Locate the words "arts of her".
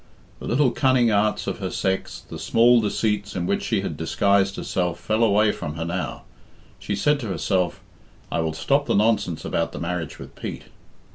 1.11-1.69